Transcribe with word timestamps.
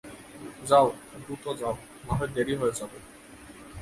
যাও, 0.69 0.87
দ্রুত 1.21 1.45
যাও, 1.61 1.75
নাহয় 2.05 2.31
দেড়ি 2.35 2.53
হয়ে 2.59 2.77
যাবে। 2.79 2.97